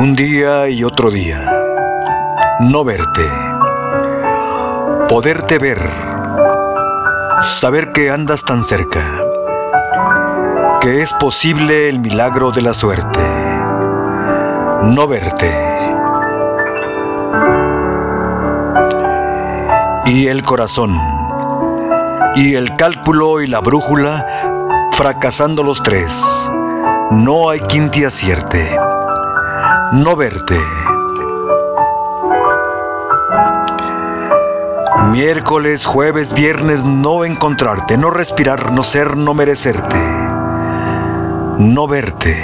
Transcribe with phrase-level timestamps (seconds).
[0.00, 1.46] Un día y otro día.
[2.60, 3.28] No verte.
[5.10, 5.78] Poderte ver.
[7.38, 9.04] Saber que andas tan cerca.
[10.80, 13.20] Que es posible el milagro de la suerte.
[14.84, 15.52] No verte.
[20.06, 20.98] Y el corazón.
[22.36, 24.24] Y el cálculo y la brújula
[24.92, 26.18] fracasando los tres.
[27.10, 28.78] No hay quien te acierte
[29.92, 30.56] no verte.
[35.10, 39.98] Miércoles, jueves, viernes, no encontrarte, no respirar, no ser, no merecerte,
[41.58, 42.36] no verte.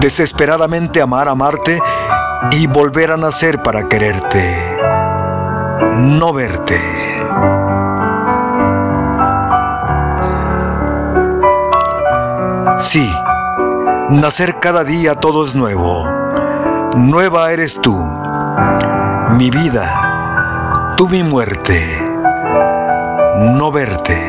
[0.00, 1.80] Desesperadamente amar, amarte
[2.50, 4.78] y volver a nacer para quererte,
[5.92, 6.80] no verte.
[12.78, 13.08] Sí
[14.10, 16.06] Nacer cada día todo es nuevo.
[16.94, 17.96] Nueva eres tú,
[19.38, 22.02] mi vida, tú mi muerte.
[23.38, 24.20] No verte.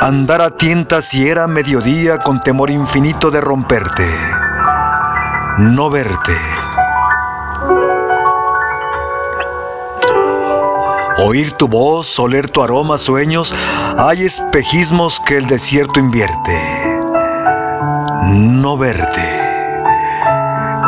[0.00, 4.08] Andar a tientas si era mediodía con temor infinito de romperte.
[5.58, 6.36] No verte.
[11.18, 13.54] Oír tu voz, oler tu aroma, sueños,
[13.96, 16.86] hay espejismos que el desierto invierte
[18.32, 19.22] no verte.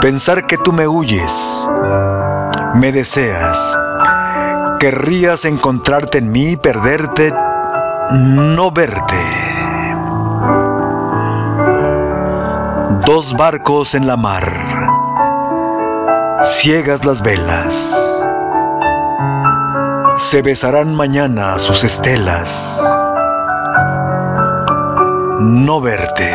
[0.00, 1.68] Pensar que tú me huyes,
[2.74, 3.76] me deseas.
[4.78, 7.32] Querrías encontrarte en mí, perderte,
[8.10, 9.16] no verte.
[13.06, 14.52] Dos barcos en la mar,
[16.42, 17.97] ciegas las velas.
[20.30, 22.82] Se besarán mañana sus estelas.
[25.40, 26.30] No verte.